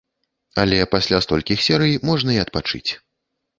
[0.63, 2.85] Але пасля столькіх серый можна і адпачыць.